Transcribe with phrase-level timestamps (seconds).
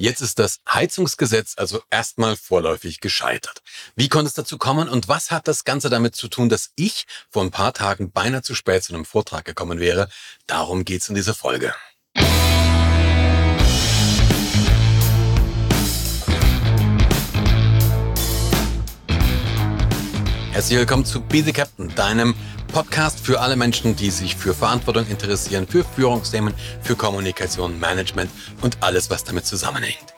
[0.00, 3.62] Jetzt ist das Heizungsgesetz also erstmal vorläufig gescheitert.
[3.96, 7.04] Wie konnte es dazu kommen und was hat das Ganze damit zu tun, dass ich
[7.28, 10.08] vor ein paar Tagen beinahe zu spät zu einem Vortrag gekommen wäre?
[10.46, 11.74] Darum geht's in dieser Folge.
[20.52, 22.36] Herzlich willkommen zu Be the Captain, deinem
[22.68, 28.30] Podcast für alle Menschen, die sich für Verantwortung interessieren, für Führungsthemen, für Kommunikation, Management
[28.62, 30.14] und alles, was damit zusammenhängt.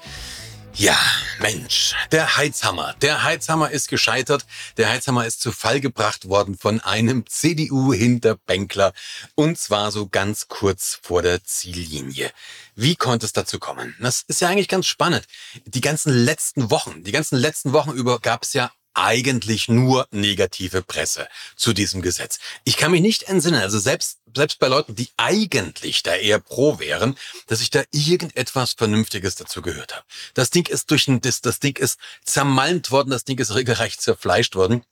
[0.75, 0.97] Ja,
[1.41, 2.95] Mensch, der Heizhammer.
[3.03, 4.47] Der Heizhammer ist gescheitert.
[4.77, 8.93] Der Heizhammer ist zu Fall gebracht worden von einem CDU-Hinterbänkler
[9.35, 12.31] und zwar so ganz kurz vor der Ziellinie.
[12.77, 13.95] Wie konnte es dazu kommen?
[14.01, 15.27] Das ist ja eigentlich ganz spannend.
[15.67, 20.83] Die ganzen letzten Wochen, die ganzen letzten Wochen über gab es ja eigentlich nur negative
[20.83, 22.39] Presse zu diesem Gesetz.
[22.65, 26.79] Ich kann mich nicht entsinnen, also selbst, selbst bei Leuten, die eigentlich da eher pro
[26.79, 27.17] wären,
[27.47, 30.05] dass ich da irgendetwas Vernünftiges dazu gehört habe.
[30.35, 34.01] Das Ding ist durch ein, das, das Ding ist zermalmt worden, das Ding ist regelrecht
[34.01, 34.85] zerfleischt worden.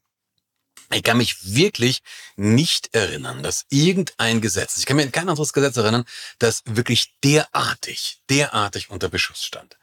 [0.91, 2.01] Ich kann mich wirklich
[2.37, 6.05] nicht erinnern, dass irgendein Gesetz, ich kann mir kein anderes Gesetz erinnern,
[6.39, 9.77] das wirklich derartig, derartig unter Beschuss stand.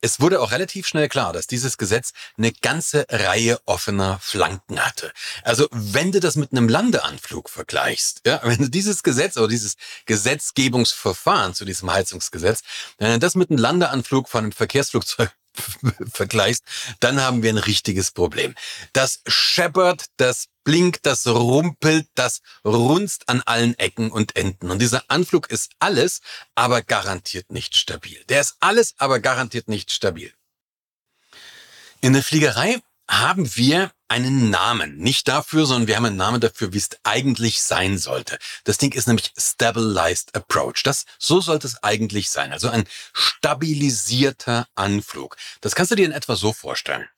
[0.00, 5.12] Es wurde auch relativ schnell klar, dass dieses Gesetz eine ganze Reihe offener Flanken hatte.
[5.42, 9.76] Also wenn du das mit einem Landeanflug vergleichst, ja, wenn du dieses Gesetz oder dieses
[10.06, 12.62] Gesetzgebungsverfahren zu diesem Heizungsgesetz,
[12.98, 15.32] wenn du das mit einem Landeanflug von einem Verkehrsflugzeug
[16.12, 16.64] vergleichst,
[17.00, 18.54] dann haben wir ein richtiges Problem.
[18.92, 24.70] Das scheppert, das blinkt, das rumpelt, das runzt an allen Ecken und Enden.
[24.70, 26.20] Und dieser Anflug ist alles,
[26.54, 28.22] aber garantiert nicht stabil.
[28.28, 30.32] Der ist alles, aber garantiert nicht stabil.
[32.00, 34.96] In der Fliegerei haben wir einen Namen.
[34.96, 38.38] Nicht dafür, sondern wir haben einen Namen dafür, wie es eigentlich sein sollte.
[38.64, 40.82] Das Ding ist nämlich Stabilized Approach.
[40.82, 42.52] Das, so sollte es eigentlich sein.
[42.52, 45.36] Also ein stabilisierter Anflug.
[45.60, 47.08] Das kannst du dir in etwa so vorstellen.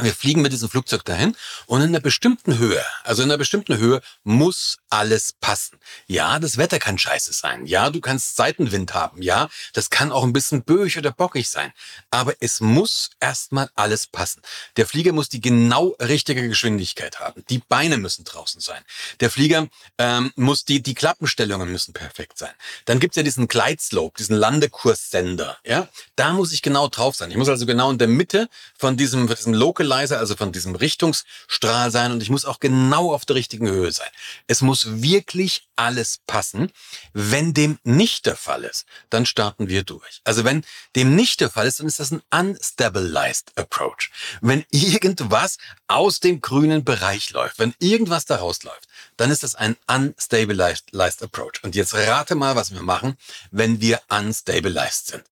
[0.00, 3.76] Wir fliegen mit diesem Flugzeug dahin und in einer bestimmten Höhe, also in einer bestimmten
[3.76, 5.78] Höhe muss alles passen.
[6.06, 7.66] Ja, das Wetter kann scheiße sein.
[7.66, 9.20] Ja, du kannst Seitenwind haben.
[9.20, 11.72] Ja, das kann auch ein bisschen böig oder bockig sein.
[12.10, 14.40] Aber es muss erstmal alles passen.
[14.78, 17.44] Der Flieger muss die genau richtige Geschwindigkeit haben.
[17.50, 18.82] Die Beine müssen draußen sein.
[19.20, 19.68] Der Flieger
[19.98, 22.52] ähm, muss die, die Klappenstellungen müssen perfekt sein.
[22.86, 25.58] Dann gibt's ja diesen Glideslope, diesen Landekurssender.
[25.66, 27.30] Ja, da muss ich genau drauf sein.
[27.30, 30.52] Ich muss also genau in der Mitte von diesem, von diesem Local Localizer, also von
[30.52, 34.08] diesem Richtungsstrahl sein und ich muss auch genau auf der richtigen Höhe sein.
[34.46, 36.70] Es muss wirklich alles passen.
[37.12, 40.20] Wenn dem nicht der Fall ist, dann starten wir durch.
[40.24, 40.64] Also wenn
[40.96, 44.10] dem nicht der Fall ist, dann ist das ein unstabilized approach.
[44.40, 49.76] Wenn irgendwas aus dem grünen Bereich läuft, wenn irgendwas da rausläuft, dann ist das ein
[49.86, 51.62] unstabilized approach.
[51.62, 53.16] Und jetzt rate mal, was wir machen,
[53.50, 55.24] wenn wir unstabilized sind.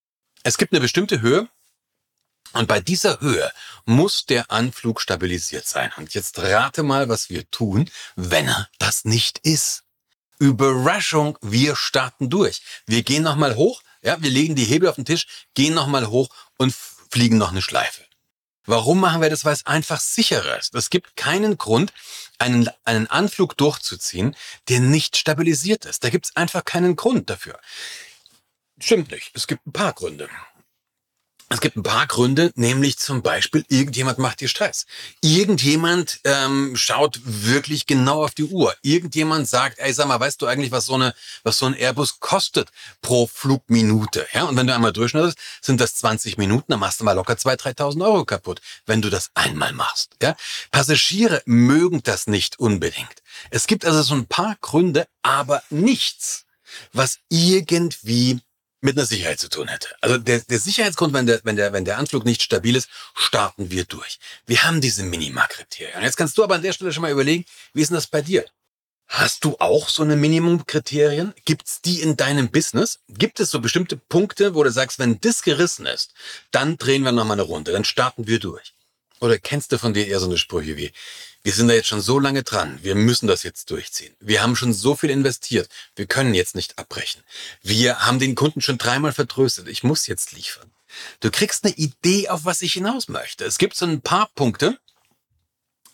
[0.43, 1.47] Es gibt eine bestimmte Höhe,
[2.53, 3.51] und bei dieser Höhe
[3.85, 5.91] muss der Anflug stabilisiert sein.
[5.97, 9.83] Und jetzt rate mal, was wir tun, wenn er das nicht ist.
[10.39, 12.61] Überraschung, wir starten durch.
[12.87, 16.29] Wir gehen nochmal hoch, ja, wir legen die Hebel auf den Tisch, gehen nochmal hoch
[16.57, 18.03] und fliegen noch eine Schleife.
[18.65, 19.45] Warum machen wir das?
[19.45, 20.75] Weil es einfach sicherer ist.
[20.75, 21.93] Es gibt keinen Grund,
[22.37, 24.35] einen, einen Anflug durchzuziehen,
[24.69, 26.03] der nicht stabilisiert ist.
[26.03, 27.59] Da gibt es einfach keinen Grund dafür.
[28.79, 29.31] Stimmt nicht.
[29.33, 30.29] Es gibt ein paar Gründe.
[31.51, 34.85] Es gibt ein paar Gründe, nämlich zum Beispiel, irgendjemand macht dir Stress.
[35.19, 38.73] Irgendjemand ähm, schaut wirklich genau auf die Uhr.
[38.83, 41.13] Irgendjemand sagt, ey, sag mal, weißt du eigentlich, was so eine,
[41.43, 42.69] was so ein Airbus kostet
[43.01, 44.25] pro Flugminute?
[44.33, 47.33] Ja, und wenn du einmal durchschnittest, sind das 20 Minuten, dann machst du mal locker
[47.33, 50.15] 2.000, 3.000 Euro kaputt, wenn du das einmal machst.
[50.21, 50.37] Ja,
[50.71, 53.23] Passagiere mögen das nicht unbedingt.
[53.49, 56.45] Es gibt also so ein paar Gründe, aber nichts,
[56.93, 58.39] was irgendwie
[58.81, 59.89] mit einer Sicherheit zu tun hätte.
[60.01, 63.71] Also der, der Sicherheitsgrund, wenn der, wenn, der, wenn der Anflug nicht stabil ist, starten
[63.71, 64.19] wir durch.
[64.45, 66.01] Wir haben diese Minimalkriterien.
[66.01, 68.21] Jetzt kannst du aber an der Stelle schon mal überlegen, wie ist denn das bei
[68.21, 68.45] dir?
[69.07, 71.33] Hast du auch so eine Minimumkriterien?
[71.45, 72.99] Gibt's die in deinem Business?
[73.09, 76.13] Gibt es so bestimmte Punkte, wo du sagst, wenn das gerissen ist,
[76.51, 78.73] dann drehen wir nochmal eine Runde, dann starten wir durch.
[79.21, 80.91] Oder kennst du von dir eher so eine Sprüche wie,
[81.43, 84.15] wir sind da jetzt schon so lange dran, wir müssen das jetzt durchziehen.
[84.19, 87.23] Wir haben schon so viel investiert, wir können jetzt nicht abbrechen.
[87.61, 90.71] Wir haben den Kunden schon dreimal vertröstet, ich muss jetzt liefern.
[91.19, 93.45] Du kriegst eine Idee, auf was ich hinaus möchte.
[93.45, 94.77] Es gibt so ein paar Punkte,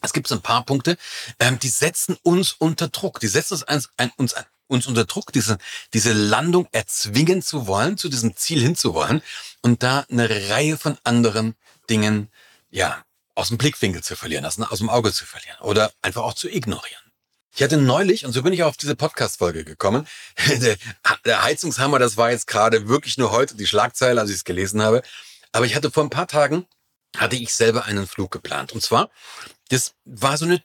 [0.01, 0.97] es gibt so ein paar Punkte,
[1.39, 3.19] ähm, die setzen uns unter Druck.
[3.19, 4.35] Die setzen uns, ein, ein, uns,
[4.67, 5.57] uns unter Druck, diese,
[5.93, 9.21] diese Landung erzwingen zu wollen, zu diesem Ziel hinzuwollen
[9.61, 11.55] und da eine Reihe von anderen
[11.89, 12.29] Dingen,
[12.69, 13.03] ja,
[13.37, 17.01] aus dem Blickwinkel zu verlieren, aus, dem Auge zu verlieren oder einfach auch zu ignorieren.
[17.55, 20.07] Ich hatte neulich, und so bin ich auch auf diese Podcast-Folge gekommen,
[21.25, 24.81] der Heizungshammer, das war jetzt gerade wirklich nur heute die Schlagzeile, als ich es gelesen
[24.81, 25.03] habe.
[25.51, 26.65] Aber ich hatte vor ein paar Tagen,
[27.15, 28.73] hatte ich selber einen Flug geplant.
[28.73, 29.09] Und zwar,
[29.69, 30.63] das war so eine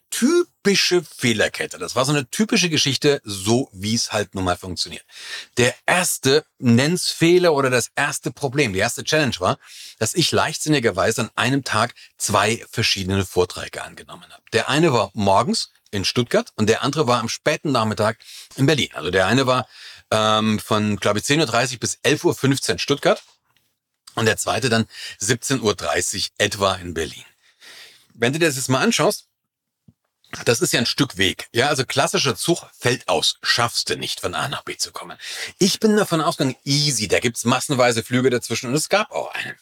[0.62, 1.78] typische Fehlerkette.
[1.78, 5.04] Das war so eine typische Geschichte, so wie es halt nun mal funktioniert.
[5.56, 9.58] Der erste nenn's Fehler oder das erste Problem, die erste Challenge war,
[9.98, 14.42] dass ich leichtsinnigerweise an einem Tag zwei verschiedene Vorträge angenommen habe.
[14.52, 18.18] Der eine war morgens in Stuttgart und der andere war am späten Nachmittag
[18.56, 18.90] in Berlin.
[18.94, 19.66] Also der eine war
[20.12, 23.22] ähm, von, glaube ich, 10.30 Uhr bis 11.15 Uhr Stuttgart
[24.14, 24.86] und der zweite dann
[25.20, 27.24] 17.30 Uhr etwa in Berlin.
[28.14, 29.26] Wenn du dir das jetzt mal anschaust,
[30.44, 31.48] das ist ja ein Stück Weg.
[31.52, 33.38] Ja, also klassischer Zug fällt aus.
[33.42, 35.18] Schaffst du nicht, von A nach B zu kommen.
[35.58, 39.54] Ich bin davon ausgegangen, easy, da gibt's massenweise Flüge dazwischen und es gab auch einen.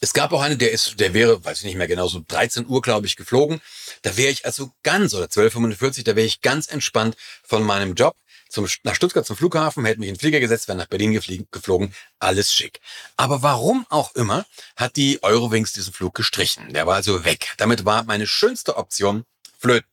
[0.00, 2.66] Es gab auch einen, der ist, der wäre, weiß ich nicht mehr genau, so 13
[2.66, 3.60] Uhr, glaube ich, geflogen.
[4.02, 8.14] Da wäre ich also ganz, oder 12.45 da wäre ich ganz entspannt von meinem Job
[8.52, 11.18] zum, nach Stuttgart zum Flughafen, hätte mich in den Flieger gesetzt, wäre nach Berlin
[11.50, 12.80] geflogen, alles schick.
[13.16, 14.44] Aber warum auch immer,
[14.76, 16.72] hat die Eurowings diesen Flug gestrichen.
[16.72, 17.54] Der war also weg.
[17.56, 19.24] Damit war meine schönste Option
[19.62, 19.88] flöten.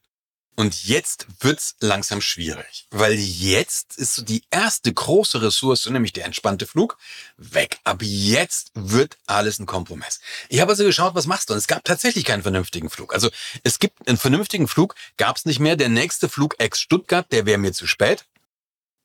[0.55, 6.25] Und jetzt wird's langsam schwierig, weil jetzt ist so die erste große Ressource, nämlich der
[6.25, 6.97] entspannte Flug,
[7.37, 7.79] weg.
[7.85, 10.19] Ab jetzt wird alles ein Kompromiss.
[10.49, 11.53] Ich habe also geschaut, was machst du?
[11.53, 13.13] Und es gab tatsächlich keinen vernünftigen Flug.
[13.13, 13.29] Also
[13.63, 15.77] es gibt einen vernünftigen Flug, gab's nicht mehr.
[15.77, 18.25] Der nächste Flug ex Stuttgart, der wäre mir zu spät.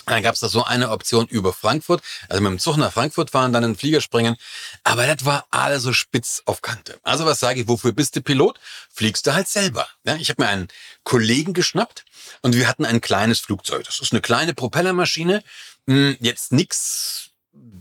[0.06, 3.30] Dann gab es da so eine Option über Frankfurt, also mit dem Zug nach Frankfurt
[3.30, 4.36] fahren, dann in den Flieger springen.
[4.82, 6.98] Aber das war alles so spitz auf Kante.
[7.02, 8.58] Also was sage ich, wofür bist du Pilot?
[8.92, 9.88] Fliegst du halt selber.
[10.04, 10.68] Ja, ich habe mir einen
[11.04, 12.04] Kollegen geschnappt
[12.42, 13.84] und wir hatten ein kleines Flugzeug.
[13.84, 15.42] Das ist eine kleine Propellermaschine.
[15.86, 17.30] Hm, jetzt nix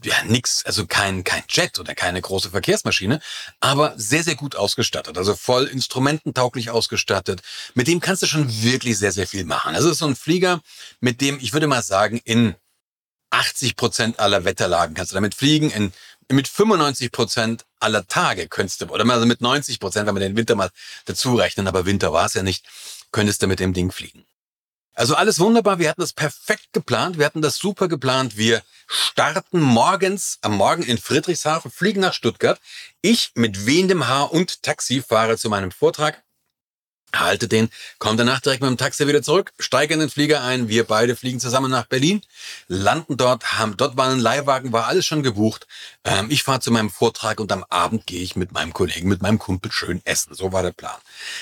[0.03, 3.21] ja, nix, also kein, kein Jet oder keine große Verkehrsmaschine,
[3.59, 5.17] aber sehr, sehr gut ausgestattet.
[5.17, 7.41] Also voll instrumententauglich ausgestattet.
[7.73, 9.75] Mit dem kannst du schon wirklich sehr, sehr viel machen.
[9.75, 10.61] Also es ist so ein Flieger,
[10.99, 12.55] mit dem, ich würde mal sagen, in
[13.31, 15.71] 80 Prozent aller Wetterlagen kannst du damit fliegen.
[15.71, 15.93] In,
[16.31, 20.37] mit 95 Prozent aller Tage könntest du, oder also mit 90 Prozent, wenn wir den
[20.37, 20.69] Winter mal
[21.05, 22.65] dazu rechnen, aber Winter war es ja nicht,
[23.11, 24.25] könntest du mit dem Ding fliegen.
[24.95, 25.79] Also alles wunderbar.
[25.79, 27.17] Wir hatten das perfekt geplant.
[27.17, 28.37] Wir hatten das super geplant.
[28.37, 32.59] Wir starten morgens am Morgen in Friedrichshafen, fliegen nach Stuttgart.
[33.01, 36.22] Ich mit wehendem Haar und Taxi fahre zu meinem Vortrag
[37.13, 37.69] halte den,
[38.00, 41.15] komme danach direkt mit dem Taxi wieder zurück, steige in den Flieger ein, wir beide
[41.15, 42.21] fliegen zusammen nach Berlin,
[42.68, 45.68] landen dort, haben dort war ein Leihwagen, war alles schon gebucht.
[46.04, 49.21] Ähm, ich fahre zu meinem Vortrag und am Abend gehe ich mit meinem Kollegen, mit
[49.21, 50.33] meinem Kumpel schön essen.
[50.33, 50.98] So war der Plan.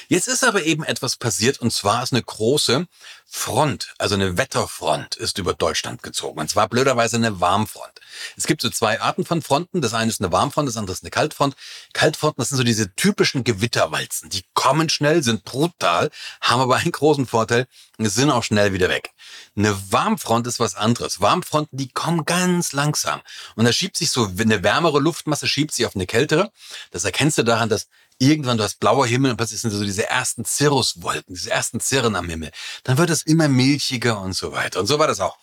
[0.08, 2.88] Jetzt ist aber eben etwas passiert und zwar ist eine große
[3.34, 6.42] Front, also eine Wetterfront ist über Deutschland gezogen.
[6.42, 8.02] Und zwar blöderweise eine Warmfront.
[8.36, 9.80] Es gibt so zwei Arten von Fronten.
[9.80, 11.56] Das eine ist eine Warmfront, das andere ist eine Kaltfront.
[11.94, 14.30] Kaltfronten, das sind so diese typischen Gewitterwalzen.
[14.30, 16.10] Die kommen schnell, sind brutal,
[16.42, 17.68] haben aber einen großen Vorteil,
[18.00, 19.12] sind auch schnell wieder weg.
[19.56, 21.22] Eine Warmfront ist was anderes.
[21.22, 23.22] Warmfronten, die kommen ganz langsam.
[23.56, 26.52] Und da schiebt sich so eine wärmere Luftmasse, schiebt sich auf eine kältere.
[26.92, 27.88] Das erkennst du daran, dass
[28.18, 32.16] irgendwann du hast blauer Himmel und plötzlich sind so diese ersten Cirruswolken, diese ersten Zirren
[32.16, 32.52] am Himmel.
[32.84, 34.80] Dann wird es immer milchiger und so weiter.
[34.80, 35.38] Und so war das auch.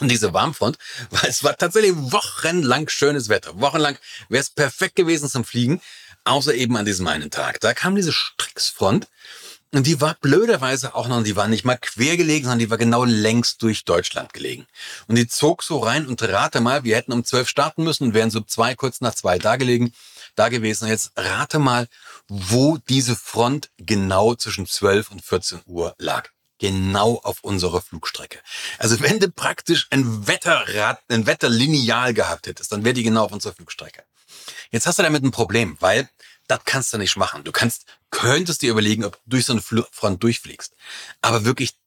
[0.00, 0.78] Und diese Warmfront,
[1.10, 3.60] weil es war tatsächlich wochenlang schönes Wetter.
[3.60, 3.98] Wochenlang
[4.28, 5.80] wäre es perfekt gewesen zum Fliegen,
[6.28, 7.60] außer eben an diesem einen Tag.
[7.60, 9.08] Da kam diese Stricksfront
[9.72, 12.78] und die war blöderweise auch noch, die war nicht mal quer gelegen, sondern die war
[12.78, 14.66] genau längs durch Deutschland gelegen.
[15.08, 18.14] Und die zog so rein und rate mal, wir hätten um zwölf starten müssen und
[18.14, 19.92] wären so zwei, kurz nach zwei da gelegen,
[20.36, 20.84] da gewesen.
[20.84, 21.86] Und jetzt rate mal,
[22.28, 28.38] wo diese Front genau zwischen zwölf und 14 Uhr lag genau auf unserer Flugstrecke.
[28.78, 33.32] Also wenn du praktisch ein Wetterrad, ein Wetterlineal gehabt hättest, dann wäre die genau auf
[33.32, 34.02] unserer Flugstrecke.
[34.70, 36.08] Jetzt hast du damit ein Problem, weil
[36.46, 37.44] das kannst du nicht machen.
[37.44, 40.74] Du kannst, könntest dir überlegen, ob du durch so eine Front durchfliegst.
[41.20, 41.78] Aber wirklich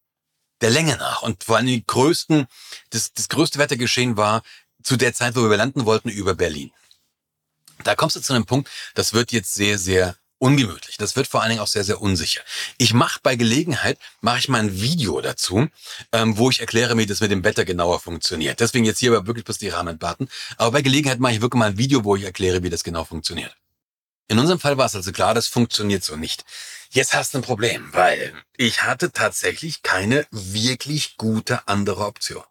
[0.62, 1.24] der Länge nach.
[1.24, 2.48] Und vor allem die größten,
[2.92, 4.44] das, das größte Wettergeschehen war
[4.84, 6.72] zu der Zeit, wo wir landen wollten, über Berlin.
[7.84, 10.98] Da kommst du zu einem Punkt, das wird jetzt sehr, sehr ungemütlich.
[10.98, 12.42] Das wird vor allen Dingen auch sehr, sehr unsicher.
[12.78, 15.68] Ich mache bei Gelegenheit, mache ich mal ein Video dazu,
[16.12, 18.60] ähm, wo ich erkläre, wie das mit dem Wetter genauer funktioniert.
[18.60, 20.30] Deswegen jetzt hier aber wirklich bloß die Rahmendaten.
[20.58, 23.04] Aber bei Gelegenheit mache ich wirklich mal ein Video, wo ich erkläre, wie das genau
[23.04, 23.56] funktioniert.
[24.28, 26.44] In unserem Fall war es also klar, das funktioniert so nicht.
[26.90, 32.44] Jetzt hast du ein Problem, weil ich hatte tatsächlich keine wirklich gute andere Option.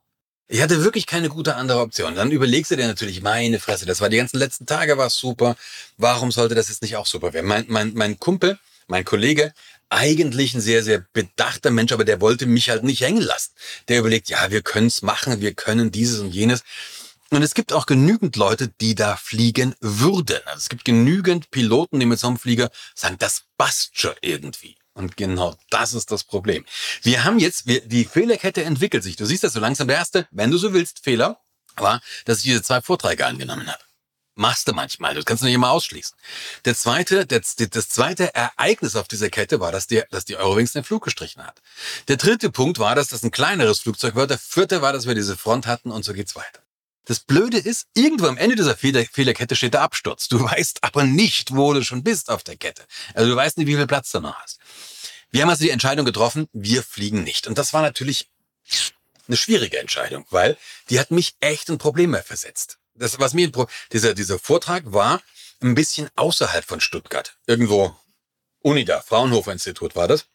[0.53, 2.17] Ich hatte wirklich keine gute andere Option.
[2.17, 5.55] Dann überlegst du dir natürlich, meine Fresse, das war die ganzen letzten Tage, war super.
[5.97, 7.47] Warum sollte das jetzt nicht auch super werden?
[7.47, 9.55] Mein, mein, mein Kumpel, mein Kollege,
[9.91, 13.53] eigentlich ein sehr, sehr bedachter Mensch, aber der wollte mich halt nicht hängen lassen.
[13.87, 16.65] Der überlegt, ja, wir können's machen, wir können dieses und jenes.
[17.31, 20.41] Und es gibt auch genügend Leute, die da fliegen würden.
[20.47, 24.80] Also es gibt genügend Piloten, die mit so einem Flieger sagen, das passt schon irgendwie.
[24.95, 26.65] Und genau das ist das Problem.
[27.03, 29.17] Wir haben jetzt, wir, die Fehlerkette entwickelt sich.
[29.17, 29.89] Du siehst das so langsam.
[29.89, 31.41] Der erste, wenn du so willst, Fehler
[31.77, 33.83] war, dass ich diese zwei Vorträge angenommen habe.
[34.37, 36.17] Machst du manchmal, das kannst du nicht immer ausschließen.
[36.65, 40.73] Der zweite, das, das zweite Ereignis auf dieser Kette war, dass die, dass die Eurowings
[40.73, 41.61] den Flug gestrichen hat.
[42.09, 44.27] Der dritte Punkt war, dass das ein kleineres Flugzeug war.
[44.27, 46.61] Der vierte war, dass wir diese Front hatten und so geht's weiter.
[47.07, 50.29] Das Blöde ist, irgendwo am Ende dieser Fehler Fehlerkette steht der Absturz.
[50.29, 52.85] Du weißt aber nicht, wo du schon bist auf der Kette.
[53.15, 54.60] Also du weißt nicht, wie viel Platz du noch hast.
[55.31, 57.47] Wir haben also die Entscheidung getroffen, wir fliegen nicht.
[57.47, 58.31] Und das war natürlich
[59.29, 60.57] eine schwierige Entscheidung, weil
[60.89, 62.79] die hat mich echt in Probleme versetzt.
[62.95, 63.51] Das, was mir,
[63.93, 65.23] dieser, dieser Vortrag war
[65.63, 67.37] ein bisschen außerhalb von Stuttgart.
[67.47, 67.97] Irgendwo
[68.61, 70.27] Unida, Fraunhofer Institut war das.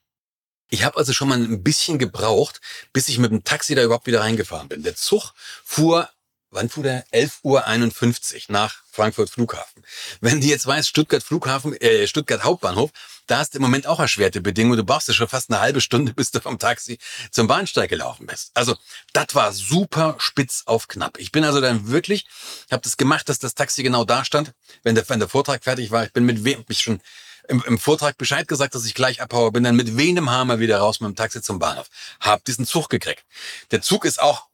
[0.69, 2.59] Ich habe also schon mal ein bisschen gebraucht,
[2.91, 4.81] bis ich mit dem Taxi da überhaupt wieder reingefahren bin.
[4.81, 5.33] Der Zug
[5.63, 6.09] fuhr
[6.55, 7.05] wann fuhr der?
[7.09, 9.83] 11.51 Uhr nach Frankfurt Flughafen.
[10.21, 12.91] Wenn du jetzt weißt, Stuttgart Flughafen, äh, Stuttgart Hauptbahnhof,
[13.27, 14.77] da ist im Moment auch erschwerte Bedingungen.
[14.77, 16.97] Du brauchst ja schon fast eine halbe Stunde, bis du vom Taxi
[17.31, 18.51] zum Bahnsteig gelaufen bist.
[18.53, 18.75] Also,
[19.13, 21.19] das war super spitz auf knapp.
[21.19, 22.25] Ich bin also dann wirklich,
[22.71, 25.91] habe das gemacht, dass das Taxi genau da stand, wenn der, wenn der Vortrag fertig
[25.91, 26.05] war.
[26.05, 27.01] Ich bin mit wem, ich schon
[27.47, 30.79] im, im Vortrag Bescheid gesagt, dass ich gleich abhaue, bin dann mit wenem Hammer wieder
[30.79, 31.87] raus mit dem Taxi zum Bahnhof.
[32.19, 33.23] Hab diesen Zug gekriegt.
[33.71, 34.47] Der Zug ist auch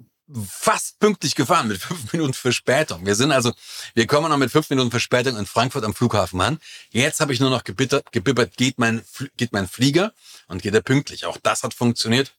[0.48, 3.06] fast pünktlich gefahren mit fünf Minuten Verspätung.
[3.06, 3.54] Wir sind also,
[3.94, 6.60] wir kommen noch mit fünf Minuten Verspätung in Frankfurt am Flughafen an.
[6.92, 9.04] Jetzt habe ich nur noch gebittert, gebibbert, geht mein,
[9.38, 10.14] geht mein Flieger
[10.48, 11.26] und geht er pünktlich.
[11.26, 12.34] Auch das hat funktioniert.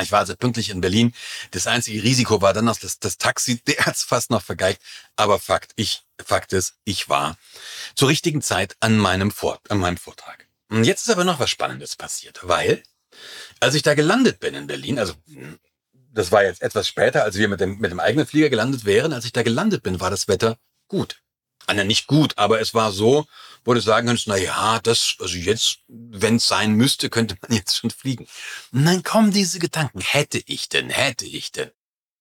[0.00, 1.14] Ich war also pünktlich in Berlin.
[1.50, 3.60] Das einzige Risiko war dann noch das, das Taxi.
[3.66, 4.80] Der hat's fast noch vergeigt.
[5.16, 7.36] Aber Fakt, ich, Fakt ist, ich war
[7.96, 10.46] zur richtigen Zeit an meinem, Vor an meinem Vortrag.
[10.68, 12.82] Und jetzt ist aber noch was Spannendes passiert, weil
[13.58, 15.14] als ich da gelandet bin in Berlin, also
[16.12, 19.12] das war jetzt etwas später, als wir mit dem, mit dem eigenen Flieger gelandet wären.
[19.12, 20.56] Als ich da gelandet bin, war das Wetter
[20.88, 21.22] gut.
[21.66, 23.26] Also nicht gut, aber es war so,
[23.64, 27.52] wo du sagen könntest, na ja, das, also jetzt, wenn es sein müsste, könnte man
[27.56, 28.26] jetzt schon fliegen.
[28.72, 31.70] Und dann kommen diese Gedanken, hätte ich denn, hätte ich denn.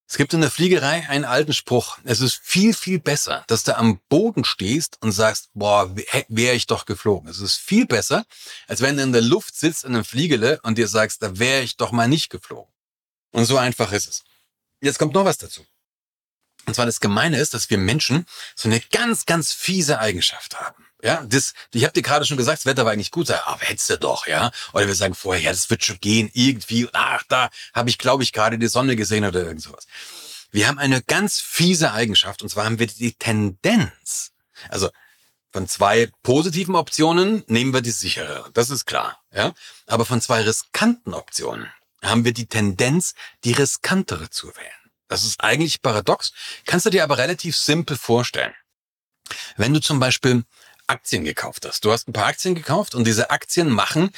[0.08, 2.00] Es gibt in der Fliegerei einen alten Spruch.
[2.03, 5.96] Es ist viel, viel besser, dass du am Boden stehst und sagst, boah,
[6.27, 7.29] wäre ich doch geflogen.
[7.29, 8.25] Es ist viel besser,
[8.67, 11.62] als wenn du in der Luft sitzt in einem Fliegele und dir sagst, da wäre
[11.62, 12.74] ich doch mal nicht geflogen.
[13.31, 14.24] Und so einfach ist es.
[14.81, 15.65] Jetzt kommt noch was dazu.
[16.65, 20.86] Und zwar das Gemeine ist, dass wir Menschen so eine ganz, ganz fiese Eigenschaft haben.
[21.01, 23.89] Ja, das, ich habe dir gerade schon gesagt, das Wetter war eigentlich gut, aber hättest
[23.89, 24.51] du doch, ja.
[24.74, 28.24] Oder wir sagen vorher, ja, das wird schon gehen, irgendwie, ach, da habe ich, glaube
[28.24, 29.88] ich, gerade die Sonne gesehen oder irgend sowas.
[30.51, 34.31] Wir haben eine ganz fiese Eigenschaft, und zwar haben wir die Tendenz,
[34.67, 34.89] also
[35.51, 39.53] von zwei positiven Optionen nehmen wir die sichere, das ist klar, ja.
[39.88, 41.71] Aber von zwei riskanten Optionen
[42.03, 43.13] haben wir die Tendenz,
[43.44, 44.72] die riskantere zu wählen.
[45.08, 46.32] Das ist eigentlich paradox,
[46.65, 48.53] kannst du dir aber relativ simpel vorstellen.
[49.58, 50.44] Wenn du zum Beispiel
[50.88, 54.12] Aktien gekauft hast, du hast ein paar Aktien gekauft und diese Aktien machen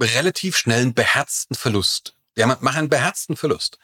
[0.00, 2.14] relativ schnell einen beherzten Verlust.
[2.36, 3.78] Ja, machen einen beherzten Verlust.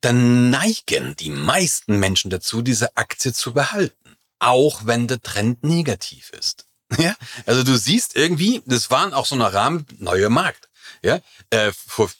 [0.00, 6.30] Dann neigen die meisten Menschen dazu, diese Aktie zu behalten, auch wenn der Trend negativ
[6.30, 6.66] ist.
[6.96, 10.67] Ja, also du siehst irgendwie, das waren auch so ein Rahmen, neuer Markt
[11.02, 12.10] ja, äh, vor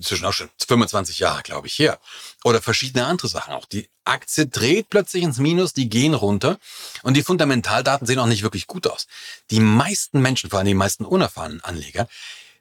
[0.00, 1.98] zwischen auch schon 25 Jahre, glaube ich, her.
[2.44, 3.66] Oder verschiedene andere Sachen auch.
[3.66, 6.58] Die Aktie dreht plötzlich ins Minus, die gehen runter
[7.02, 9.06] und die Fundamentaldaten sehen auch nicht wirklich gut aus.
[9.50, 12.08] Die meisten Menschen, vor allem die meisten unerfahrenen Anleger,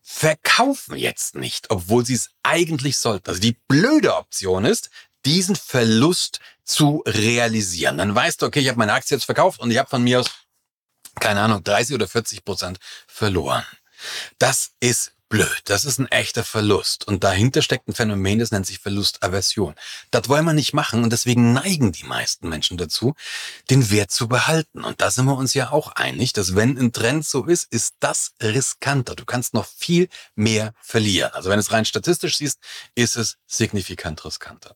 [0.01, 3.29] verkaufen jetzt nicht, obwohl sie es eigentlich sollten.
[3.29, 4.89] Also die blöde Option ist,
[5.25, 7.97] diesen Verlust zu realisieren.
[7.97, 10.21] Dann weißt du, okay, ich habe meine Aktie jetzt verkauft und ich habe von mir
[10.21, 10.27] aus,
[11.19, 13.65] keine Ahnung, 30 oder 40 Prozent verloren.
[14.39, 15.61] Das ist blöd.
[15.65, 17.07] Das ist ein echter Verlust.
[17.07, 19.75] Und dahinter steckt ein Phänomen, das nennt sich Verlustaversion.
[20.11, 23.15] Das wollen wir nicht machen und deswegen neigen die meisten Menschen dazu,
[23.69, 24.83] den Wert zu behalten.
[24.83, 27.95] Und da sind wir uns ja auch einig, dass wenn ein Trend so ist, ist
[27.99, 29.15] das riskanter.
[29.15, 31.31] Du kannst noch viel mehr verlieren.
[31.33, 32.59] Also wenn du es rein statistisch siehst,
[32.95, 34.75] ist es signifikant riskanter.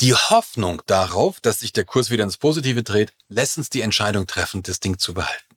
[0.00, 4.26] Die Hoffnung darauf, dass sich der Kurs wieder ins Positive dreht, lässt uns die Entscheidung
[4.26, 5.51] treffen, das Ding zu behalten.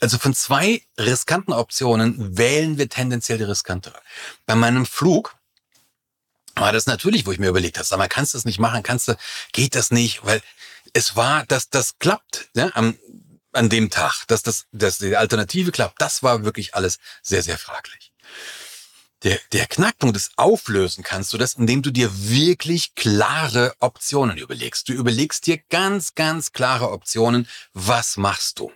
[0.00, 4.00] Also von zwei riskanten Optionen wählen wir tendenziell die riskantere.
[4.46, 5.34] Bei meinem Flug
[6.54, 8.82] war das natürlich, wo ich mir überlegt habe, sag mal, kannst du das nicht machen,
[8.82, 9.16] kannst du,
[9.52, 10.40] geht das nicht, weil
[10.92, 12.96] es war, dass das klappt, ja, am,
[13.52, 17.58] an dem Tag, dass das, dass die Alternative klappt, das war wirklich alles sehr, sehr
[17.58, 18.12] fraglich.
[19.24, 24.88] Der, der Knackpunkt ist auflösen kannst du das, indem du dir wirklich klare Optionen überlegst.
[24.88, 27.48] Du überlegst dir ganz, ganz klare Optionen.
[27.72, 28.70] Was machst du?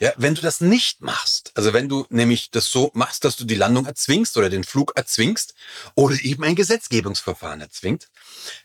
[0.00, 3.44] Ja, wenn du das nicht machst, also wenn du nämlich das so machst, dass du
[3.44, 5.54] die Landung erzwingst oder den Flug erzwingst
[5.94, 8.08] oder eben ein Gesetzgebungsverfahren erzwingt,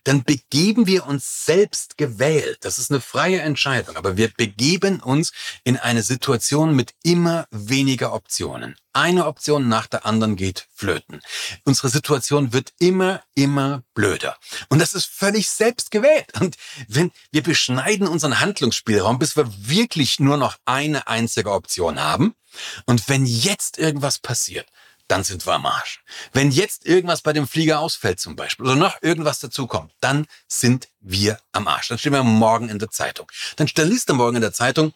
[0.04, 2.60] dann begeben wir uns selbst gewählt.
[2.62, 5.32] Das ist eine freie Entscheidung, aber wir begeben uns
[5.64, 8.76] in eine Situation mit immer weniger Optionen.
[8.98, 11.22] Eine Option nach der anderen geht flöten.
[11.66, 14.38] Unsere Situation wird immer, immer blöder.
[14.70, 16.34] Und das ist völlig selbst gewählt.
[16.42, 22.34] Und wenn wir beschneiden unseren Handlungsspielraum, bis wir wirklich nur noch eine einzige Option haben.
[22.86, 24.68] Und wenn jetzt irgendwas passiert,
[25.08, 26.04] dann sind wir am Arsch.
[26.34, 30.90] Wenn jetzt irgendwas bei dem Flieger ausfällt zum Beispiel oder noch irgendwas dazukommt, dann sind
[31.00, 31.90] wir am Arsch.
[31.90, 33.32] Dann stehen wir morgen in der Zeitung.
[33.58, 34.94] Dann liest du morgen in der Zeitung,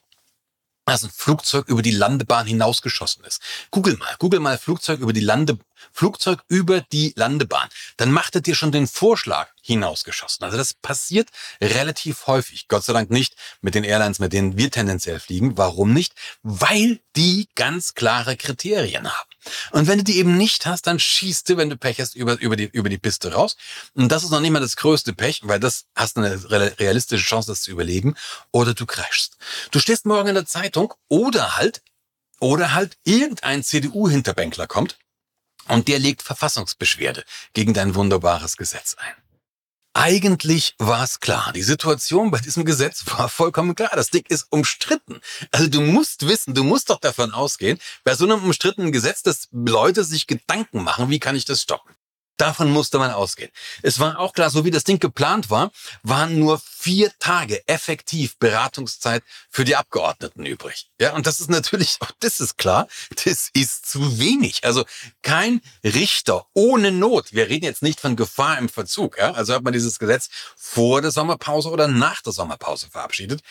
[0.85, 3.41] dass ein Flugzeug über die Landebahn hinausgeschossen ist.
[3.69, 5.57] Google mal, Google mal Flugzeug über die Lande,
[5.91, 7.69] Flugzeug über die Landebahn.
[7.97, 10.43] Dann macht er dir schon den Vorschlag hinausgeschossen.
[10.43, 11.29] Also das passiert
[11.61, 12.67] relativ häufig.
[12.67, 15.57] Gott sei Dank nicht mit den Airlines, mit denen wir tendenziell fliegen.
[15.57, 16.13] Warum nicht?
[16.43, 19.30] Weil die ganz klare Kriterien haben.
[19.71, 22.39] Und wenn du die eben nicht hast, dann schießt du, wenn du Pech hast, über,
[22.39, 23.57] über, die, über die Piste raus.
[23.93, 26.41] Und das ist noch nicht mal das größte Pech, weil das hast eine
[26.79, 28.15] realistische Chance, das zu überleben.
[28.51, 29.37] Oder du crashst.
[29.71, 31.81] Du stehst morgen in der Zeitung oder halt,
[32.39, 34.97] oder halt irgendein CDU-Hinterbänkler kommt
[35.67, 39.20] und der legt Verfassungsbeschwerde gegen dein wunderbares Gesetz ein.
[39.93, 41.51] Eigentlich war es klar.
[41.53, 43.91] Die Situation bei diesem Gesetz war vollkommen klar.
[43.93, 45.19] Das Ding ist umstritten.
[45.51, 49.49] Also du musst wissen, du musst doch davon ausgehen, bei so einem umstrittenen Gesetz, dass
[49.51, 51.93] Leute sich Gedanken machen, wie kann ich das stoppen?
[52.41, 53.51] Davon musste man ausgehen.
[53.83, 55.71] Es war auch klar, so wie das Ding geplant war,
[56.01, 59.21] waren nur vier Tage effektiv Beratungszeit
[59.51, 60.89] für die Abgeordneten übrig.
[60.99, 62.87] Ja, und das ist natürlich, auch das ist klar,
[63.23, 64.63] das ist zu wenig.
[64.63, 64.85] Also
[65.21, 67.31] kein Richter ohne Not.
[67.31, 69.19] Wir reden jetzt nicht von Gefahr im Verzug.
[69.19, 73.41] Ja, also hat man dieses Gesetz vor der Sommerpause oder nach der Sommerpause verabschiedet.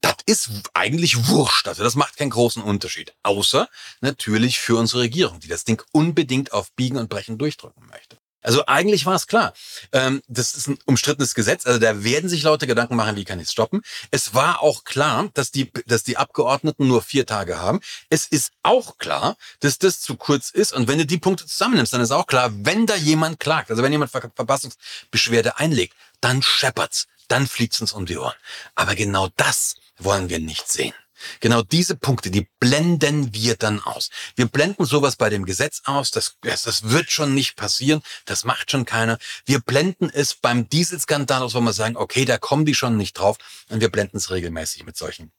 [0.00, 1.66] Das ist eigentlich wurscht.
[1.66, 3.14] Also das macht keinen großen Unterschied.
[3.24, 3.68] Außer
[4.00, 8.17] natürlich für unsere Regierung, die das Ding unbedingt auf Biegen und Brechen durchdrücken möchte.
[8.42, 9.52] Also eigentlich war es klar.
[9.92, 11.66] Ähm, das ist ein umstrittenes Gesetz.
[11.66, 13.82] Also da werden sich Leute Gedanken machen, wie kann ich es stoppen.
[14.10, 17.80] Es war auch klar, dass die, dass die Abgeordneten nur vier Tage haben.
[18.10, 20.72] Es ist auch klar, dass das zu kurz ist.
[20.72, 23.82] Und wenn du die Punkte zusammennimmst, dann ist auch klar, wenn da jemand klagt, also
[23.82, 28.34] wenn jemand Ver Verfassungsbeschwerde einlegt, dann scheppert's, dann fliegt's uns um die Ohren.
[28.74, 30.94] Aber genau das wollen wir nicht sehen.
[31.40, 34.10] Genau diese Punkte, die blenden wir dann aus.
[34.36, 38.70] Wir blenden sowas bei dem Gesetz aus, das, das wird schon nicht passieren, das macht
[38.70, 39.18] schon keiner.
[39.46, 43.14] Wir blenden es beim Dieselskandal aus, wo wir sagen, okay, da kommen die schon nicht
[43.14, 43.38] drauf.
[43.68, 45.32] Und wir blenden es regelmäßig mit solchen,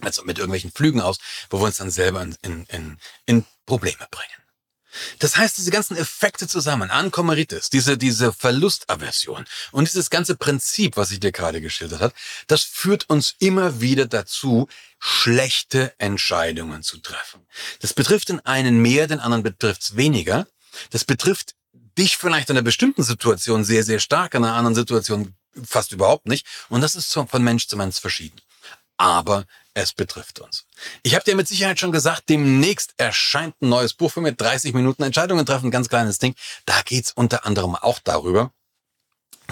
[0.00, 1.18] also mit irgendwelchen Flügen aus,
[1.50, 4.45] wo wir uns dann selber in, in, in Probleme bringen.
[5.18, 11.10] Das heißt, diese ganzen Effekte zusammen, Ankommeritis, diese, diese Verlustaversion und dieses ganze Prinzip, was
[11.10, 12.14] ich dir gerade geschildert habe,
[12.46, 17.46] das führt uns immer wieder dazu, schlechte Entscheidungen zu treffen.
[17.80, 20.46] Das betrifft den einen mehr, den anderen betrifft es weniger.
[20.90, 21.54] Das betrifft
[21.98, 26.26] dich vielleicht in einer bestimmten Situation sehr, sehr stark, in einer anderen Situation fast überhaupt
[26.26, 26.46] nicht.
[26.68, 28.40] Und das ist von Mensch zu Mensch verschieden.
[28.96, 29.44] Aber
[29.76, 30.64] es betrifft uns.
[31.02, 34.72] Ich habe dir mit Sicherheit schon gesagt, demnächst erscheint ein neues Buch für mir, 30
[34.72, 36.34] Minuten Entscheidungen treffen, ganz kleines Ding.
[36.64, 38.52] Da geht's unter anderem auch darüber.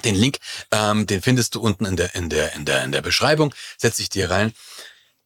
[0.02, 0.38] Den Link,
[0.70, 3.54] ähm, den findest du unten in der, in der, in der, in der Beschreibung.
[3.76, 4.54] Setz ich dir rein.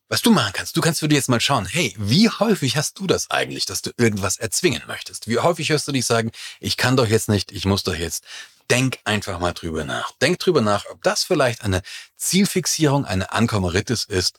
[0.08, 2.98] Was du machen kannst, du kannst für dich jetzt mal schauen, hey, wie häufig hast
[2.98, 5.28] du das eigentlich, dass du irgendwas erzwingen möchtest?
[5.28, 8.24] Wie häufig hörst du dich sagen, ich kann doch jetzt nicht, ich muss doch jetzt.
[8.70, 10.12] Denk einfach mal drüber nach.
[10.20, 11.82] Denk drüber nach, ob das vielleicht eine
[12.16, 14.38] Zielfixierung, eine Ankommeritis ist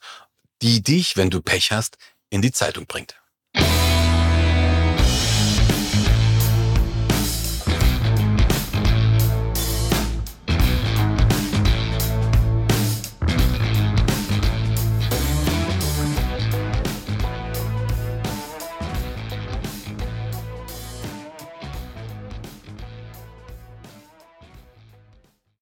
[0.61, 1.97] die dich, wenn du Pech hast,
[2.29, 3.15] in die Zeitung bringt.